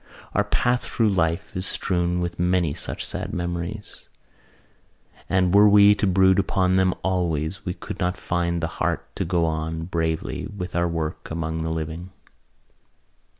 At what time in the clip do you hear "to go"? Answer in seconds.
9.17-9.45